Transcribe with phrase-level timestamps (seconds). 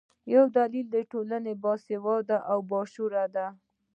[0.33, 3.47] یو دلیل یې ټولنه باسواده او باشعوره ده.